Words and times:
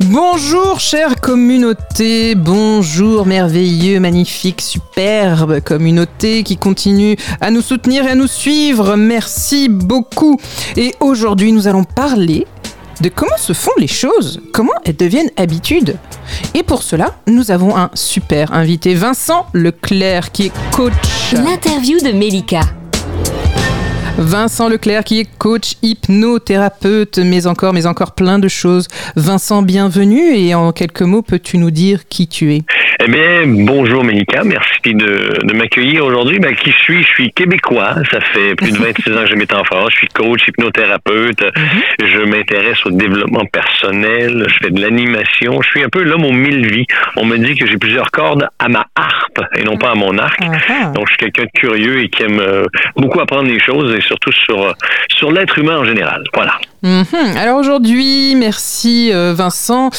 Bonjour 0.00 0.78
chère 0.78 1.20
communauté, 1.20 2.34
bonjour 2.34 3.26
merveilleux, 3.26 3.98
magnifique, 3.98 4.60
superbe 4.60 5.60
communauté 5.60 6.42
qui 6.42 6.56
continue 6.56 7.16
à 7.40 7.50
nous 7.50 7.62
soutenir 7.62 8.04
et 8.04 8.10
à 8.10 8.14
nous 8.14 8.26
suivre. 8.26 8.96
Merci 8.96 9.68
beaucoup. 9.68 10.38
Et 10.76 10.94
aujourd'hui 11.00 11.52
nous 11.52 11.66
allons 11.66 11.84
parler 11.84 12.46
de 13.00 13.08
comment 13.08 13.36
se 13.38 13.52
font 13.52 13.72
les 13.78 13.86
choses, 13.86 14.40
comment 14.52 14.72
elles 14.84 14.96
deviennent 14.96 15.30
habitudes. 15.36 15.96
Et 16.54 16.62
pour 16.62 16.82
cela, 16.82 17.16
nous 17.26 17.50
avons 17.50 17.76
un 17.76 17.90
super 17.94 18.52
invité, 18.52 18.94
Vincent 18.94 19.46
Leclerc, 19.52 20.32
qui 20.32 20.46
est 20.46 20.52
coach. 20.72 21.32
L'interview 21.32 21.98
de 22.00 22.12
Melika. 22.12 22.60
Vincent 24.18 24.70
Leclerc 24.70 25.04
qui 25.04 25.20
est 25.20 25.28
coach 25.38 25.74
hypnothérapeute, 25.82 27.18
mais 27.18 27.46
encore, 27.46 27.74
mais 27.74 27.86
encore 27.86 28.14
plein 28.14 28.38
de 28.38 28.48
choses. 28.48 28.88
Vincent, 29.14 29.60
bienvenue 29.60 30.34
et 30.34 30.54
en 30.54 30.72
quelques 30.72 31.02
mots, 31.02 31.20
peux-tu 31.20 31.58
nous 31.58 31.70
dire 31.70 32.08
qui 32.08 32.26
tu 32.26 32.54
es? 32.54 32.62
Eh 32.98 33.08
bien, 33.08 33.42
bonjour 33.46 34.04
Ménica, 34.04 34.42
merci 34.42 34.94
de, 34.94 35.46
de 35.46 35.52
m'accueillir 35.52 36.06
aujourd'hui. 36.06 36.38
Ben, 36.38 36.56
qui 36.56 36.72
suis? 36.72 37.02
Je 37.02 37.08
suis 37.08 37.32
québécois, 37.32 37.94
ça 38.10 38.20
fait 38.20 38.54
plus 38.54 38.72
de 38.72 38.78
26 38.78 39.12
ans 39.12 39.20
que 39.24 39.26
je 39.26 39.34
m'étais 39.34 39.54
en 39.54 39.64
France, 39.64 39.90
je 39.92 39.96
suis 39.96 40.08
coach, 40.08 40.48
hypnothérapeute, 40.48 41.44
je 42.02 42.20
m'intéresse 42.20 42.78
au 42.86 42.90
développement 42.90 43.44
personnel, 43.44 44.46
je 44.48 44.54
fais 44.62 44.70
de 44.70 44.80
l'animation, 44.80 45.60
je 45.60 45.68
suis 45.68 45.84
un 45.84 45.90
peu 45.90 46.02
l'homme 46.02 46.24
aux 46.24 46.32
mille 46.32 46.66
vies. 46.66 46.86
On 47.16 47.26
me 47.26 47.36
dit 47.36 47.54
que 47.54 47.66
j'ai 47.66 47.76
plusieurs 47.76 48.10
cordes 48.10 48.48
à 48.58 48.68
ma 48.68 48.86
harpe 48.94 49.42
et 49.56 49.64
non 49.64 49.76
pas 49.76 49.90
à 49.90 49.94
mon 49.94 50.16
arc. 50.16 50.40
Uh-huh. 50.40 50.92
Donc, 50.94 51.06
je 51.08 51.12
suis 51.12 51.18
quelqu'un 51.18 51.44
de 51.44 51.60
curieux 51.60 52.00
et 52.00 52.08
qui 52.08 52.22
aime 52.22 52.40
euh, 52.40 52.64
beaucoup 52.96 53.20
apprendre 53.20 53.48
des 53.48 53.60
choses 53.60 53.94
et 53.94 54.00
surtout 54.06 54.32
sur, 54.32 54.74
sur 55.08 55.32
l'être 55.32 55.58
humain 55.58 55.78
en 55.78 55.84
général. 55.84 56.22
Voilà. 56.34 56.58
Mhm. 56.82 57.36
Alors 57.36 57.58
aujourd'hui, 57.58 58.34
merci 58.36 59.10
euh, 59.12 59.32
Vincent 59.34 59.90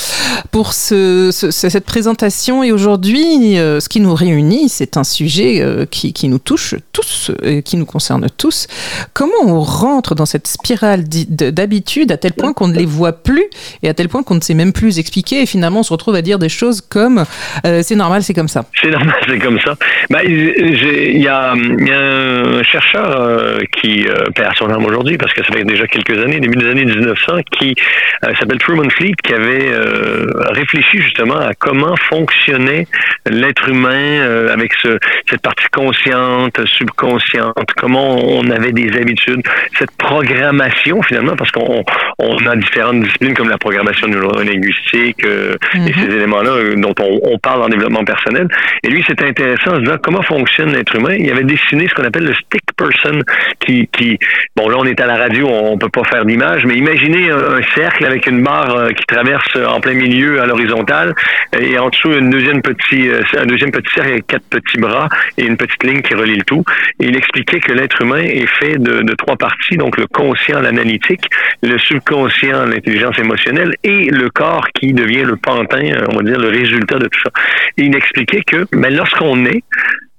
pour 0.51 0.73
ce, 0.73 1.31
cette 1.31 1.85
présentation. 1.85 2.63
Et 2.63 2.71
aujourd'hui, 2.71 3.57
euh, 3.57 3.79
ce 3.79 3.89
qui 3.89 3.99
nous 3.99 4.13
réunit, 4.13 4.69
c'est 4.69 4.97
un 4.97 5.03
sujet 5.03 5.61
euh, 5.61 5.85
qui, 5.85 6.13
nous 6.27 6.39
touche 6.39 6.75
tous, 6.93 7.31
et 7.43 7.63
qui 7.63 7.77
nous 7.77 7.85
concerne 7.85 8.27
tous. 8.37 8.67
Comment 9.13 9.33
on 9.45 9.61
rentre 9.61 10.13
dans 10.15 10.25
cette 10.25 10.47
spirale 10.47 11.03
d'habitude 11.07 12.11
à 12.11 12.17
tel 12.17 12.33
point 12.33 12.53
qu'on 12.53 12.67
ne 12.67 12.75
les 12.75 12.85
voit 12.85 13.13
plus 13.13 13.45
et 13.81 13.89
à 13.89 13.93
tel 13.93 14.09
point 14.09 14.23
qu'on 14.23 14.35
ne 14.35 14.41
sait 14.41 14.53
même 14.53 14.73
plus 14.73 14.99
expliquer 14.99 15.41
et 15.41 15.45
finalement 15.45 15.79
on 15.79 15.83
se 15.83 15.93
retrouve 15.93 16.15
à 16.15 16.21
dire 16.21 16.39
des 16.39 16.49
choses 16.49 16.81
comme 16.81 17.25
c'est 17.63 17.95
normal, 17.95 18.23
c'est 18.23 18.33
comme 18.33 18.47
ça. 18.47 18.65
C'est 18.81 18.89
normal, 18.89 19.15
c'est 19.27 19.39
comme 19.39 19.59
ça. 19.59 19.75
Ben, 20.09 20.19
il 20.25 21.21
y, 21.21 21.27
a, 21.27 21.53
un 21.53 22.63
chercheur 22.63 23.59
qui 23.81 24.05
perd 24.35 24.55
son 24.57 24.69
âme 24.69 24.85
aujourd'hui 24.85 25.17
parce 25.17 25.33
que 25.33 25.43
ça 25.43 25.53
fait 25.53 25.63
déjà 25.63 25.87
quelques 25.87 26.17
années, 26.17 26.39
début 26.39 26.57
des 26.57 26.66
années 26.67 26.85
1900 26.85 27.39
qui 27.51 27.75
euh, 28.23 28.33
s'appelle 28.39 28.57
Truman 28.57 28.89
Fleet, 28.89 29.13
qui 29.23 29.33
avait 29.33 29.69
euh, 29.69 30.25
réfléchi 30.49 30.99
justement 31.01 31.37
à 31.37 31.53
comment 31.53 31.95
fonctionnait 31.95 32.87
l'être 33.25 33.69
humain 33.69 33.91
euh, 33.91 34.53
avec 34.53 34.73
ce, 34.81 34.97
cette 35.29 35.41
partie 35.41 35.67
consciente, 35.71 36.65
subconsciente, 36.65 37.69
comment 37.75 38.15
on 38.17 38.49
avait 38.49 38.71
des 38.71 38.97
habitudes, 38.97 39.41
cette 39.77 39.91
programmation 39.97 41.01
finalement, 41.03 41.35
parce 41.35 41.51
qu'on 41.51 41.83
on 42.19 42.45
a 42.45 42.55
différentes 42.55 43.01
disciplines 43.01 43.33
comme 43.33 43.49
la 43.49 43.57
programmation 43.57 44.07
neurolinguistique 44.07 45.23
et 45.23 45.77
mhm. 45.77 45.93
ces 45.93 46.15
éléments-là 46.15 46.75
dont 46.75 46.95
on, 46.99 47.19
on, 47.23 47.37
parle 47.37 47.63
en 47.63 47.69
développement 47.69 48.03
personnel. 48.03 48.47
Et 48.83 48.89
lui, 48.89 49.03
c'était 49.07 49.25
intéressant 49.25 49.71
en 49.71 49.75
se 49.75 49.81
disant 49.81 49.97
comment 50.01 50.21
fonctionne 50.21 50.73
l'être 50.73 50.95
humain. 50.95 51.15
Il 51.19 51.31
avait 51.31 51.43
dessiné 51.43 51.87
ce 51.87 51.93
qu'on 51.93 52.03
appelle 52.03 52.25
le 52.25 52.33
stick 52.33 52.63
person, 52.77 53.21
qui, 53.59 53.87
qui, 53.87 54.17
bon 54.55 54.69
là 54.69 54.77
on 54.79 54.85
est 54.85 54.99
à 55.01 55.07
la 55.07 55.17
radio, 55.17 55.47
on 55.47 55.77
peut 55.77 55.89
pas 55.89 56.03
faire 56.05 56.25
d'image, 56.25 56.56
mais 56.65 56.75
imaginez 56.75 57.29
un, 57.29 57.61
cercle 57.75 58.05
avec 58.05 58.27
une 58.27 58.43
barre 58.43 58.75
euh, 58.75 58.89
qui 58.89 59.05
traverse 59.05 59.55
euh, 59.55 59.65
en 59.65 59.79
plein 59.79 59.93
milieu 59.93 60.41
à 60.41 60.45
l'horizontale 60.45 61.13
et 61.57 61.77
en 61.77 61.89
dessous 61.89 62.13
une 62.13 62.29
deuxième 62.29 62.61
petit, 62.61 63.09
euh, 63.09 63.21
un 63.37 63.45
deuxième 63.45 63.71
petit 63.71 63.91
cercle 63.93 64.11
avec 64.11 64.27
quatre 64.27 64.47
petits 64.49 64.77
bras 64.77 65.09
et 65.37 65.45
une 65.45 65.57
petite 65.57 65.83
ligne 65.83 66.01
qui 66.01 66.13
relie 66.13 66.35
le 66.35 66.43
tout. 66.43 66.63
Il 66.99 67.15
expliquait 67.15 67.59
que 67.59 67.73
l'être 67.73 68.01
humain 68.01 68.21
est 68.21 68.47
fait 68.47 68.77
de, 68.77 69.13
trois 69.15 69.35
parties, 69.35 69.77
donc 69.77 69.97
le 69.97 70.07
conscient, 70.07 70.59
l'analytique, 70.61 71.25
le 71.63 71.77
subconscient, 71.77 72.65
l'intelligence 72.65 73.17
émotionnelle 73.19 73.73
et 73.83 74.09
le 74.09 74.29
corps 74.29 74.67
qui 74.73 74.93
devient 74.93 75.23
le 75.23 75.35
pantin, 75.37 75.91
on 76.09 76.17
va 76.17 76.23
dire 76.23 76.39
le 76.39 76.49
résultat 76.49 76.99
de 76.99 77.07
tout 77.07 77.19
ça. 77.23 77.31
Il 77.77 77.95
expliquait 77.95 78.41
que 78.41 78.65
ben, 78.71 78.95
lorsqu'on 78.95 79.45
est, 79.45 79.63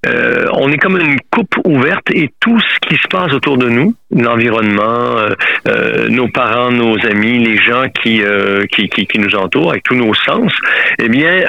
euh, 0.07 0.47
on 0.53 0.71
est 0.71 0.79
comme 0.79 0.97
une 0.99 1.19
coupe 1.31 1.57
ouverte 1.65 2.11
et 2.13 2.31
tout 2.39 2.59
ce 2.61 2.89
qui 2.89 2.97
se 2.97 3.09
passe 3.09 3.33
autour 3.33 3.59
de 3.59 3.69
nous, 3.69 3.95
l'environnement, 4.15 5.19
euh, 5.19 5.35
euh, 5.67 6.09
nos 6.09 6.29
parents, 6.29 6.71
nos 6.71 6.95
amis, 7.05 7.45
les 7.45 7.57
gens 7.57 7.85
qui, 7.89 8.23
qui, 8.71 8.89
qui, 8.89 9.07
qui, 9.07 9.19
nous 9.19 9.35
entourent 9.35 9.73
avec 9.73 9.83
tous 9.83 9.97
nos 9.97 10.15
sens, 10.15 10.53
eh 11.01 11.09
bien, 11.09 11.43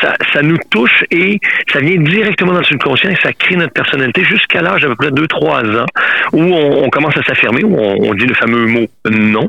ça, 0.00 0.14
ça 0.32 0.42
nous 0.42 0.58
touche 0.70 1.04
et 1.10 1.40
ça 1.72 1.80
vient 1.80 1.96
directement 1.96 2.52
dans 2.52 2.58
le 2.58 2.64
subconscient 2.64 3.10
et 3.10 3.16
ça 3.22 3.32
crée 3.32 3.56
notre 3.56 3.72
personnalité 3.72 4.22
jusqu'à 4.24 4.60
l'âge 4.60 4.82
d'à 4.82 4.88
peu 4.88 4.96
près 4.96 5.10
2-3 5.10 5.80
ans 5.80 5.86
où 6.32 6.42
on, 6.42 6.84
on 6.84 6.90
commence 6.90 7.16
à 7.16 7.22
s'affirmer, 7.22 7.64
où 7.64 7.74
on, 7.78 8.10
on, 8.10 8.14
dit 8.14 8.26
le 8.26 8.34
fameux 8.34 8.66
mot 8.66 8.86
non, 9.10 9.48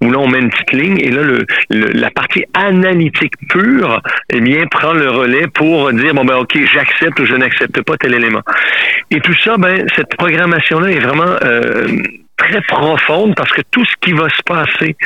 où 0.00 0.10
là 0.10 0.18
on 0.18 0.28
met 0.28 0.38
une 0.38 0.50
petite 0.50 0.72
ligne 0.72 0.98
et 1.00 1.10
là 1.10 1.22
le, 1.22 1.44
la 1.70 2.10
partie 2.10 2.44
analytique 2.54 3.34
pure, 3.48 4.00
eh 4.30 4.40
bien, 4.40 4.66
prend 4.70 4.92
le 4.92 5.10
relais 5.10 5.46
pour 5.48 5.92
dire 5.92 6.14
bon 6.14 6.24
ben 6.24 6.36
ok, 6.36 6.56
j'accepte 6.72 7.18
ou 7.20 7.26
je 7.26 7.34
n'accepte 7.34 7.47
n'accepte 7.48 7.82
pas 7.82 7.96
tel 7.96 8.14
élément. 8.14 8.42
Et 9.10 9.20
tout 9.20 9.34
ça, 9.44 9.56
ben, 9.56 9.86
cette 9.96 10.14
programmation-là 10.16 10.90
est 10.90 11.00
vraiment 11.00 11.36
euh, 11.44 11.88
très 12.36 12.60
profonde 12.62 13.34
parce 13.34 13.50
que 13.52 13.62
tout 13.70 13.84
ce 13.84 13.94
qui 14.00 14.12
va 14.12 14.28
se 14.28 14.42
passer 14.42 14.96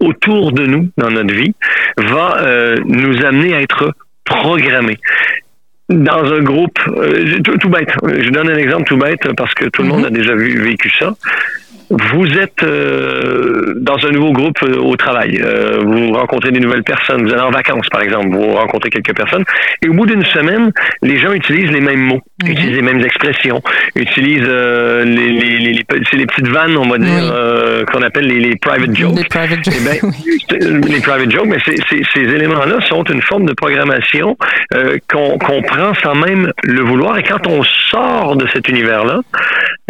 autour 0.00 0.52
de 0.52 0.66
nous 0.66 0.90
dans 0.96 1.10
notre 1.10 1.34
vie 1.34 1.54
va 1.96 2.38
euh, 2.40 2.76
nous 2.84 3.24
amener 3.24 3.54
à 3.54 3.60
être 3.60 3.92
programmés 4.24 4.98
dans 5.88 6.24
un 6.32 6.40
groupe, 6.40 6.78
euh, 6.88 7.38
tout, 7.40 7.68
bête, 7.68 7.90
je 8.02 8.30
donne 8.30 8.50
un 8.50 8.56
exemple 8.56 8.84
tout 8.84 8.96
bête 8.96 9.28
parce 9.36 9.52
que 9.54 9.66
tout 9.66 9.82
le 9.82 9.88
monde 9.88 10.04
mm-hmm. 10.04 10.06
a 10.06 10.10
déjà 10.10 10.34
vu, 10.34 10.58
vécu 10.62 10.90
ça 10.98 11.12
vous 11.92 12.26
êtes 12.38 12.62
euh, 12.62 13.74
dans 13.76 13.98
un 14.06 14.10
nouveau 14.10 14.32
groupe 14.32 14.62
euh, 14.62 14.78
au 14.78 14.96
travail, 14.96 15.38
euh, 15.42 15.82
vous 15.84 16.12
rencontrez 16.12 16.50
des 16.50 16.60
nouvelles 16.60 16.84
personnes, 16.84 17.26
vous 17.26 17.32
allez 17.32 17.42
en 17.42 17.50
vacances 17.50 17.86
par 17.90 18.00
exemple, 18.00 18.28
vous 18.30 18.52
rencontrez 18.52 18.88
quelques 18.88 19.14
personnes, 19.14 19.44
et 19.82 19.88
au 19.88 19.92
bout 19.92 20.06
d'une 20.06 20.24
semaine, 20.24 20.72
les 21.02 21.18
gens 21.18 21.32
utilisent 21.32 21.70
les 21.70 21.82
mêmes 21.82 22.00
mots, 22.00 22.22
mhm. 22.42 22.50
utilisent 22.50 22.76
les 22.76 22.82
mêmes 22.82 23.04
expressions, 23.04 23.60
utilisent 23.94 24.40
les, 24.40 25.04
les, 25.04 25.58
les, 25.58 25.84
les, 26.12 26.26
petites 26.26 26.48
vannes, 26.48 26.76
on 26.78 26.88
va 26.88 26.96
dire, 26.96 27.84
qu'on 27.92 28.02
appelle 28.02 28.26
les, 28.26 28.56
private 28.56 28.96
jokes. 28.96 29.18
Les 29.18 29.24
private 29.24 29.64
jokes, 29.64 29.74
eh 29.78 30.58
ben, 30.60 30.80
les 30.88 31.00
private 31.00 31.30
jokes 31.30 31.46
mais 31.46 31.58
ces 31.64 32.20
éléments-là 32.20 32.80
sont 32.88 33.04
une 33.04 33.22
forme 33.22 33.44
de 33.44 33.52
programmation 33.52 34.36
qu'on 35.10 35.62
prend 35.62 35.92
sans 36.02 36.14
même 36.14 36.52
le 36.64 36.80
vouloir, 36.80 37.18
et 37.18 37.22
quand 37.22 37.46
on 37.46 37.62
sort 37.62 38.36
de 38.36 38.46
cet 38.48 38.68
univers-là, 38.68 39.20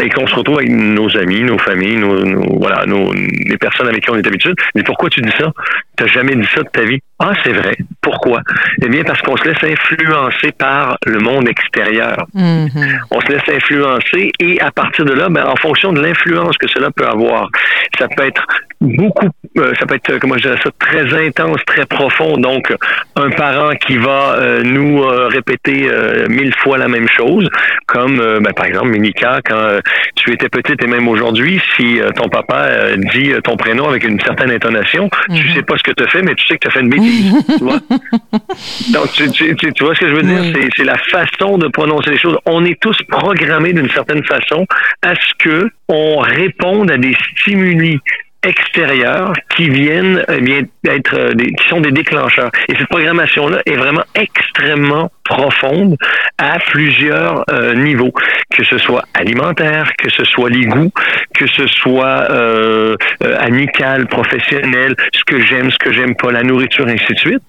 et 0.03 0.09
qu'on 0.09 0.27
se 0.27 0.35
retrouve 0.35 0.57
avec 0.57 0.69
nos 0.69 1.15
amis, 1.17 1.41
nos 1.43 1.57
familles, 1.57 1.95
nos, 1.95 2.59
voilà, 2.59 2.85
nos, 2.85 3.13
les 3.13 3.57
personnes 3.57 3.87
avec 3.87 4.03
qui 4.03 4.11
on 4.11 4.15
est 4.15 4.27
habitué. 4.27 4.51
Mais 4.75 4.83
pourquoi 4.83 5.09
tu 5.09 5.21
dis 5.21 5.31
ça? 5.39 5.51
T'as 5.95 6.07
jamais 6.07 6.35
dit 6.35 6.47
ça 6.53 6.61
de 6.61 6.69
ta 6.69 6.81
vie? 6.81 6.99
Ah, 7.19 7.31
c'est 7.43 7.53
vrai. 7.53 7.75
Pourquoi? 8.01 8.41
Eh 8.81 8.89
bien, 8.89 9.03
parce 9.03 9.21
qu'on 9.21 9.37
se 9.37 9.45
laisse 9.45 9.63
influencer 9.63 10.51
par 10.57 10.97
le 11.05 11.19
monde 11.19 11.47
extérieur. 11.47 12.25
Mm-hmm. 12.35 12.99
On 13.11 13.21
se 13.21 13.27
laisse 13.31 13.47
influencer 13.47 14.31
et 14.39 14.59
à 14.59 14.71
partir 14.71 15.05
de 15.05 15.13
là, 15.13 15.29
ben, 15.29 15.45
en 15.45 15.55
fonction 15.55 15.93
de 15.93 16.01
l'influence 16.01 16.57
que 16.57 16.67
cela 16.67 16.91
peut 16.91 17.07
avoir, 17.07 17.49
ça 17.97 18.07
peut 18.09 18.25
être 18.25 18.45
beaucoup, 18.83 19.27
euh, 19.57 19.73
ça 19.79 19.85
peut 19.85 19.95
être, 19.95 20.19
comment 20.19 20.37
je 20.37 20.43
dirais 20.43 20.59
ça, 20.63 20.69
très 20.77 21.25
intense, 21.25 21.59
très 21.65 21.85
profond. 21.85 22.37
Donc, 22.37 22.73
un 23.15 23.29
parent 23.29 23.73
qui 23.75 23.97
va 23.97 24.35
euh, 24.35 24.63
nous 24.63 25.03
euh, 25.03 25.27
répéter 25.27 25.89
mille 26.29 26.53
fois 26.55 26.77
la 26.77 26.87
même 26.87 27.07
chose, 27.07 27.47
comme, 27.87 28.17
ben, 28.17 28.53
par 28.53 28.65
exemple, 28.65 28.89
Minika, 28.89 29.39
quand 29.45 29.79
tu 30.15 30.31
étais 30.31 30.49
petite 30.49 30.83
et 30.83 30.87
même 30.87 31.07
aujourd'hui, 31.07 31.61
si 31.75 31.99
ton 32.15 32.27
papa 32.29 32.95
dit 33.13 33.33
ton 33.43 33.55
prénom 33.55 33.87
avec 33.87 34.03
une 34.03 34.19
certaine 34.19 34.51
intonation, 34.51 35.09
tu 35.09 35.33
mm-hmm. 35.33 35.53
sais 35.55 35.63
pas 35.63 35.77
ce 35.77 35.83
que 35.83 35.91
tu 35.91 36.03
as 36.03 36.07
fait, 36.07 36.21
mais 36.21 36.35
tu 36.35 36.45
sais 36.45 36.55
que 36.55 36.61
tu 36.61 36.67
as 36.67 36.71
fait 36.71 36.81
une 36.81 36.89
bêtise. 36.89 37.33
tu 37.57 37.63
vois? 37.63 37.79
Donc, 38.93 39.11
tu, 39.13 39.31
tu, 39.31 39.55
tu, 39.55 39.83
vois 39.83 39.95
ce 39.95 40.01
que 40.01 40.09
je 40.09 40.15
veux 40.15 40.23
dire? 40.23 40.69
C'est 40.75 40.83
la 40.83 40.97
façon 40.97 41.57
de 41.57 41.67
prononcer 41.67 42.11
les 42.11 42.17
choses. 42.17 42.37
On 42.45 42.63
est 42.65 42.79
tous 42.79 42.97
programmés 43.07 43.73
d'une 43.73 43.89
certaine 43.89 44.23
façon 44.23 44.65
à 45.01 45.13
ce 45.15 45.33
que 45.39 45.69
on 45.87 46.19
réponde 46.19 46.91
à 46.91 46.97
des 46.97 47.15
stimuli 47.31 47.99
extérieures 48.43 49.33
qui 49.55 49.69
viennent 49.69 50.23
eh 50.27 50.41
bien 50.41 50.61
être 50.87 51.17
euh, 51.17 51.33
des, 51.33 51.47
qui 51.47 51.67
sont 51.67 51.81
des 51.81 51.91
déclencheurs. 51.91 52.51
Et 52.67 52.75
cette 52.75 52.87
programmation-là 52.87 53.61
est 53.65 53.75
vraiment 53.75 54.03
extrêmement 54.15 55.11
profonde 55.23 55.97
à 56.37 56.59
plusieurs 56.59 57.43
euh, 57.49 57.73
niveaux, 57.73 58.13
que 58.49 58.63
ce 58.63 58.77
soit 58.77 59.03
alimentaire, 59.13 59.91
que 59.97 60.09
ce 60.09 60.23
soit 60.25 60.49
les 60.49 60.65
goûts, 60.65 60.91
que 61.33 61.47
ce 61.47 61.67
soit 61.67 62.29
euh, 62.29 62.95
euh 63.23 63.37
amical, 63.39 64.07
professionnel, 64.07 64.95
ce 65.13 65.23
que 65.25 65.39
j'aime, 65.41 65.71
ce 65.71 65.77
que 65.77 65.91
j'aime 65.91 66.15
pas, 66.15 66.31
la 66.31 66.43
nourriture, 66.43 66.87
ainsi 66.87 67.13
de 67.13 67.19
suite. 67.19 67.43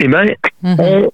Eh 0.00 0.08
bien, 0.08 0.24
on 0.62 1.10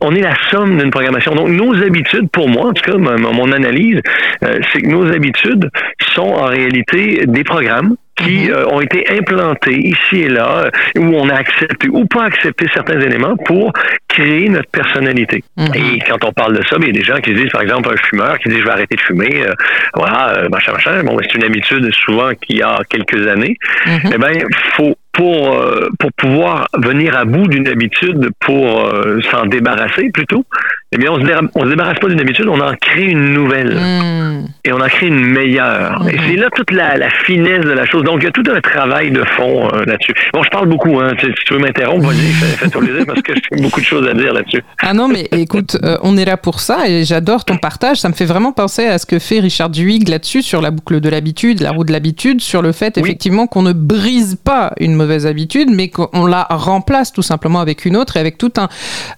on 0.00 0.14
est 0.14 0.20
la 0.20 0.34
somme 0.50 0.78
d'une 0.78 0.90
programmation. 0.90 1.34
Donc, 1.34 1.48
nos 1.48 1.74
habitudes, 1.82 2.28
pour 2.30 2.48
moi, 2.48 2.66
en 2.66 2.72
tout 2.72 2.90
cas, 2.90 2.96
mon, 2.96 3.52
analyse, 3.52 4.00
euh, 4.42 4.58
c'est 4.72 4.82
que 4.82 4.88
nos 4.88 5.06
habitudes 5.12 5.70
sont 6.14 6.22
en 6.22 6.46
réalité 6.46 7.24
des 7.26 7.44
programmes 7.44 7.96
qui 8.16 8.48
mhm. 8.48 8.50
euh, 8.50 8.66
ont 8.66 8.80
été 8.80 9.04
implantés 9.10 9.78
ici 9.78 10.22
et 10.22 10.28
là, 10.28 10.64
euh, 10.66 11.00
où 11.00 11.14
on 11.14 11.28
a 11.28 11.34
accepté 11.34 11.88
ou 11.88 12.04
pas 12.04 12.24
accepté 12.24 12.66
certains 12.74 13.00
éléments 13.00 13.36
pour 13.46 13.72
créer 14.08 14.48
notre 14.48 14.70
personnalité. 14.70 15.42
Mhm. 15.56 15.68
Et 15.74 15.98
quand 16.00 16.22
on 16.24 16.32
parle 16.32 16.58
de 16.58 16.62
ça, 16.64 16.76
il 16.78 16.86
y 16.86 16.90
a 16.90 16.92
des 16.92 17.02
gens 17.02 17.16
qui 17.16 17.32
disent, 17.32 17.50
par 17.50 17.62
exemple, 17.62 17.88
un 17.92 17.96
fumeur 17.96 18.38
qui 18.38 18.50
dit 18.50 18.58
je 18.58 18.64
vais 18.64 18.70
arrêter 18.70 18.96
de 18.96 19.00
fumer, 19.00 19.46
voilà, 19.94 20.48
machin, 20.50 20.72
machin. 20.72 21.02
Bon, 21.04 21.18
c'est 21.22 21.34
une 21.34 21.44
habitude 21.44 21.90
souvent 21.94 22.30
qu'il 22.34 22.58
y 22.58 22.62
a 22.62 22.78
quelques 22.90 23.26
années. 23.26 23.56
Mhm. 23.86 24.10
Eh 24.14 24.18
bien, 24.18 24.32
faut 24.76 24.94
pour, 25.12 25.52
euh, 25.52 25.88
pour 25.98 26.12
pouvoir 26.12 26.68
venir 26.74 27.16
à 27.16 27.24
bout 27.24 27.46
d'une 27.46 27.68
habitude, 27.68 28.30
pour 28.40 28.86
euh, 28.86 29.20
s'en 29.30 29.46
débarrasser 29.46 30.10
plutôt, 30.10 30.44
eh 30.92 30.98
bien, 30.98 31.12
on 31.12 31.20
se, 31.20 31.20
se 31.20 31.68
débarrasse 31.68 31.98
pas 32.00 32.08
d'une 32.08 32.20
habitude, 32.20 32.48
on 32.48 32.60
en 32.60 32.74
crée 32.74 33.06
une 33.06 33.32
nouvelle. 33.32 33.76
Hmm. 33.76 34.46
Et 34.64 34.72
on 34.72 34.80
en 34.80 34.88
crée 34.88 35.06
une 35.06 35.24
meilleure. 35.24 36.04
Et 36.08 36.16
hmm. 36.16 36.20
c'est 36.26 36.36
là 36.36 36.48
toute 36.52 36.72
la, 36.72 37.08
finesse 37.24 37.64
de 37.64 37.70
la 37.70 37.86
chose. 37.86 38.02
Donc, 38.02 38.18
il 38.20 38.24
y 38.24 38.26
a 38.26 38.32
tout 38.32 38.42
un 38.52 38.60
travail 38.60 39.12
de 39.12 39.22
fond 39.36 39.68
euh, 39.72 39.84
là-dessus. 39.84 40.12
Bon, 40.32 40.42
je 40.42 40.50
parle 40.50 40.68
beaucoup, 40.68 40.98
hein. 40.98 41.12
Si, 41.20 41.28
tu 41.46 41.54
veux 41.54 41.60
m'interrompre, 41.60 42.08
vas-y, 42.08 42.32
fais, 42.32 42.56
fais 42.56 42.68
plaisir 42.68 43.04
parce 43.06 43.22
que 43.22 43.32
j'ai 43.34 43.62
beaucoup 43.62 43.80
de 43.80 43.84
choses 43.84 44.08
à 44.08 44.14
dire 44.14 44.32
là-dessus. 44.32 44.64
Ah 44.82 44.92
non, 44.92 45.06
mais 45.06 45.28
écoute, 45.30 45.76
on 46.02 46.16
est 46.16 46.24
là 46.24 46.36
pour 46.36 46.58
ça 46.58 46.88
et 46.88 47.04
j'adore 47.04 47.44
ton 47.44 47.56
partage. 47.56 47.98
Ça 47.98 48.08
me 48.08 48.14
fait 48.14 48.24
vraiment 48.24 48.52
penser 48.52 48.86
à 48.86 48.98
ce 48.98 49.06
que 49.06 49.20
fait 49.20 49.38
Richard 49.38 49.70
Duhigg 49.70 50.08
là-dessus, 50.08 50.42
sur 50.42 50.60
la 50.60 50.72
boucle 50.72 51.00
de 51.00 51.08
l'habitude, 51.08 51.60
la 51.60 51.70
roue 51.70 51.84
de 51.84 51.92
l'habitude, 51.92 52.40
sur 52.40 52.62
le 52.62 52.72
fait, 52.72 52.98
effectivement, 52.98 53.46
qu'on 53.46 53.62
ne 53.62 53.72
brise 53.72 54.36
pas 54.42 54.72
une 54.80 54.94
mauvaise 54.94 55.26
habitude, 55.26 55.68
mais 55.70 55.88
qu'on 55.88 56.26
la 56.26 56.48
remplace 56.50 57.12
tout 57.12 57.22
simplement 57.22 57.60
avec 57.60 57.84
une 57.84 57.96
autre 57.96 58.16
et 58.16 58.20
avec 58.20 58.38
tout 58.38 58.52
un, 58.56 58.68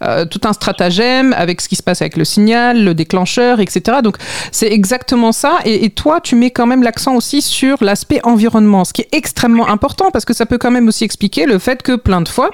euh, 0.02 0.26
tout 0.26 0.40
un 0.44 0.52
stratagème, 0.52 1.34
avec 1.36 1.61
ce 1.62 1.68
qui 1.68 1.76
se 1.76 1.82
passe 1.82 2.02
avec 2.02 2.16
le 2.16 2.24
signal, 2.24 2.84
le 2.84 2.94
déclencheur, 2.94 3.60
etc. 3.60 3.98
Donc 4.02 4.16
c'est 4.50 4.70
exactement 4.70 5.32
ça. 5.32 5.58
Et, 5.64 5.90
toi, 5.90 6.20
tu 6.20 6.36
mets 6.36 6.50
quand 6.50 6.66
même 6.66 6.82
l'accent 6.82 7.14
aussi 7.14 7.42
sur 7.42 7.82
l'aspect 7.82 8.20
environnement, 8.24 8.84
ce 8.84 8.92
qui 8.92 9.02
est 9.02 9.08
extrêmement 9.12 9.68
important 9.68 10.10
parce 10.10 10.24
que 10.24 10.34
ça 10.34 10.46
peut 10.46 10.58
quand 10.58 10.70
même 10.70 10.88
aussi 10.88 11.04
expliquer 11.04 11.46
le 11.46 11.58
fait 11.58 11.82
que 11.82 11.96
plein 11.96 12.20
de 12.20 12.28
fois, 12.28 12.50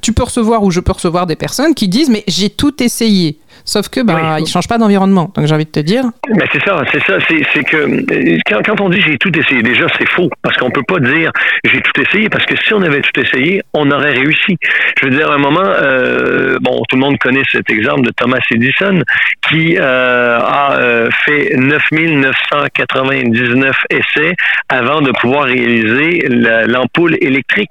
tu 0.00 0.12
peux 0.12 0.22
recevoir 0.22 0.62
ou 0.62 0.70
je 0.70 0.80
peux 0.80 0.92
recevoir 0.92 1.26
des 1.26 1.36
personnes 1.36 1.74
qui 1.74 1.88
disent 1.88 2.10
mais 2.10 2.24
j'ai 2.28 2.50
tout 2.50 2.82
essayé. 2.82 3.38
Sauf 3.64 3.88
que 3.88 4.00
bah, 4.00 4.38
il 4.40 4.46
change 4.46 4.68
pas 4.68 4.78
d'environnement. 4.78 5.30
Donc 5.34 5.46
j'ai 5.46 5.54
envie 5.54 5.64
de 5.64 5.70
te 5.70 5.80
dire. 5.80 6.04
Mais 6.28 6.44
c'est 6.52 6.62
ça, 6.64 6.82
c'est 6.92 7.02
ça, 7.04 7.18
c'est 7.28 7.64
que 7.64 8.40
quand, 8.48 8.62
quand, 8.64 8.80
on 8.80 8.88
dit 8.88 9.00
j'ai 9.00 9.18
tout 9.18 9.36
essayé, 9.38 9.62
déjà 9.62 9.86
c'est 9.98 10.08
faux 10.08 10.30
parce 10.42 10.56
qu'on 10.56 10.70
peut 10.70 10.82
pas 10.82 10.98
dire 10.98 11.30
j'ai 11.64 11.80
tout 11.80 12.00
essayé 12.00 12.28
parce 12.28 12.44
que 12.44 12.56
si 12.56 12.74
on 12.74 12.82
avait 12.82 13.00
tout 13.00 13.20
essayé, 13.20 13.62
on 13.72 13.88
aurait 13.90 14.12
réussi. 14.12 14.58
Je 15.00 15.06
veux 15.06 15.16
dire 15.16 15.30
à 15.30 15.34
un 15.34 15.38
moment, 15.38 15.64
euh, 15.64 16.58
bon, 16.60 16.82
tout 16.88 16.96
le 16.96 17.00
monde 17.00 17.18
connaît 17.18 17.44
cet 17.50 17.70
exemple 17.70 18.02
de 18.02 18.10
Thomas 18.10 18.40
Edison 18.50 19.00
qui 19.48 19.78
euh, 19.78 20.38
a 20.38 20.76
euh, 20.78 21.08
fait 21.24 21.54
9999 21.56 23.76
essais 23.90 24.34
avant 24.68 25.00
de 25.00 25.12
pouvoir 25.12 25.44
réaliser 25.44 26.26
l'ampoule 26.66 27.16
électrique. 27.20 27.70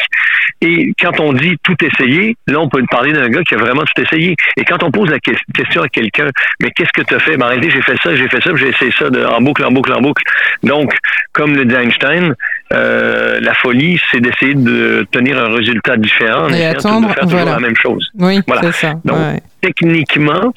Et 0.62 0.94
quand 1.00 1.20
on 1.20 1.34
dit 1.34 1.58
tout 1.64 1.76
essayer, 1.84 2.38
là 2.48 2.60
on 2.60 2.70
peut 2.70 2.82
parler 2.90 3.14
d'un 3.14 3.30
gars 3.30 3.44
qui 3.44 3.54
a 3.56 3.58
vraiment 3.58 3.84
tout 3.84 4.02
essayé. 4.02 4.36
Et 4.58 4.64
quand 4.64 4.84
on 4.84 4.92
pose 4.92 5.10
la 5.10 5.20
question 5.20 5.81
à 5.82 5.90
quelqu'un, 5.90 6.30
mais 6.62 6.72
qu'est-ce 6.72 6.92
que 6.94 7.02
tu 7.02 7.16
as 7.16 7.20
fait? 7.20 7.38
Ben, 7.38 7.46
en 7.46 7.50
réalité, 7.50 7.72
j'ai 7.72 7.82
fait 7.82 7.98
ça, 8.02 8.16
j'ai 8.16 8.28
fait 8.28 8.42
ça, 8.42 8.52
j'ai 8.56 8.70
essayé 8.70 8.92
ça 8.98 9.10
de, 9.10 9.24
en 9.24 9.42
boucle, 9.42 9.64
en 9.64 9.72
boucle, 9.72 9.94
en 9.94 10.02
boucle. 10.02 10.24
Donc, 10.64 10.94
comme 11.34 11.56
le 11.56 11.66
dit 11.66 11.76
Einstein, 11.76 12.36
euh, 12.74 13.40
la 13.42 13.54
folie, 13.54 14.00
c'est 14.12 14.20
d'essayer 14.20 14.54
de 14.54 15.06
tenir 15.12 15.38
un 15.38 15.56
résultat 15.56 15.98
différent 15.98 16.46
en 16.46 16.50
essayant 16.50 17.02
de 17.02 17.08
faire 17.08 17.24
toujours 17.24 17.46
la 17.46 17.60
même 17.60 17.76
chose. 17.76 18.10
Oui, 18.20 18.42
c'est 18.62 18.72
ça. 18.74 18.94
Donc, 19.06 19.18
techniquement, 19.62 20.54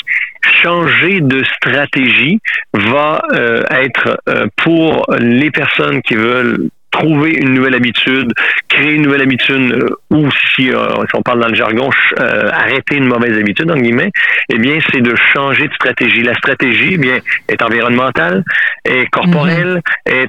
changer 0.62 1.21
de 1.21 1.43
stratégie 1.44 2.41
va 2.73 3.23
euh, 3.32 3.65
être 3.71 4.21
euh, 4.29 4.47
pour 4.56 5.06
les 5.19 5.50
personnes 5.50 6.03
qui 6.03 6.15
veulent 6.15 6.69
trouver 6.94 7.32
une 7.32 7.55
nouvelle 7.55 7.75
habitude, 7.75 8.32
créer 8.69 8.93
une 8.93 9.02
nouvelle 9.02 9.23
habitude, 9.23 9.73
euh, 9.73 9.88
ou 10.11 10.31
si, 10.55 10.70
euh, 10.70 10.88
si, 11.08 11.17
on 11.17 11.23
parle 11.23 11.41
dans 11.41 11.49
le 11.49 11.55
jargon, 11.55 11.91
euh, 12.20 12.50
arrêter 12.52 12.96
une 12.96 13.06
mauvaise 13.06 13.37
habitude, 13.37 13.70
en 13.70 13.76
guillemets, 13.76 14.11
eh 14.52 14.58
bien, 14.58 14.79
c'est 14.93 15.00
de 15.00 15.14
changer 15.32 15.69
de 15.69 15.75
stratégie. 15.75 16.23
La 16.23 16.35
stratégie, 16.35 16.93
eh 16.94 16.99
bien, 16.99 17.19
est 17.49 17.62
environnementale, 17.62 18.44
est 18.85 19.06
corporelle, 19.11 19.81
mhm. 20.08 20.26